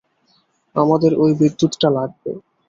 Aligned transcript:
আমাদের 0.75 1.11
ওই 1.15 1.31
বিদ্যুৎটা 1.39 1.87
লাগবে। 1.91 2.31